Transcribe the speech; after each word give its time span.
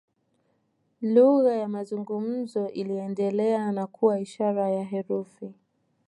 Lugha 1.01 1.55
ya 1.55 1.67
mazungumzo 1.67 2.69
iliendelea 2.69 3.71
na 3.71 3.87
kuwa 3.87 4.19
ishara 4.19 4.69
na 4.69 4.83
herufi. 4.83 5.53